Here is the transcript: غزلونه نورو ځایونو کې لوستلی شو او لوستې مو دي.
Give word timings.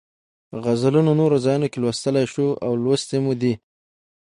غزلونه 0.63 1.11
نورو 1.19 1.37
ځایونو 1.45 1.67
کې 1.71 1.79
لوستلی 1.83 2.25
شو 2.33 2.47
او 2.65 2.71
لوستې 2.83 3.17
مو 3.23 3.33
دي. 3.41 3.53